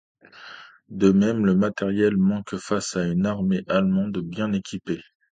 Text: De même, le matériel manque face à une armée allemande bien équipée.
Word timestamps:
De 0.89 1.11
même, 1.11 1.45
le 1.45 1.53
matériel 1.53 2.17
manque 2.17 2.55
face 2.55 2.95
à 2.95 3.05
une 3.05 3.27
armée 3.27 3.61
allemande 3.67 4.17
bien 4.17 4.51
équipée. 4.51 5.03